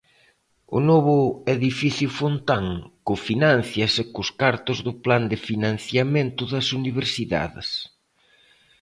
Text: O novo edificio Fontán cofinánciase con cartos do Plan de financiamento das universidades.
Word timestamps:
O 0.77 0.79
novo 0.89 1.17
edificio 1.55 2.09
Fontán 2.19 2.65
cofinánciase 3.07 4.01
con 4.15 4.25
cartos 4.41 4.77
do 4.85 4.93
Plan 5.03 5.23
de 5.31 5.37
financiamento 5.49 6.41
das 6.53 6.67
universidades. 6.79 7.67